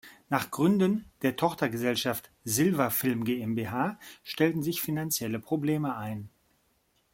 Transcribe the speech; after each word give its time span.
Nach 0.29 0.49
Gründung 0.49 1.03
der 1.21 1.35
Tochtergesellschaft 1.35 2.31
"Silva-Film 2.43 3.23
GmbH" 3.23 3.99
stellten 4.23 4.63
sich 4.63 4.81
finanzielle 4.81 5.39
Probleme 5.39 5.95
ein. 5.95 6.31